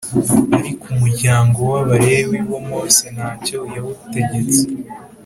Ariko 0.57 0.83
umuryango 0.93 1.57
w 1.71 1.73
Abalewi 1.81 2.37
wo 2.49 2.59
Mose 2.67 3.03
ntacyo 3.15 3.59
yawutegetse 3.73 4.61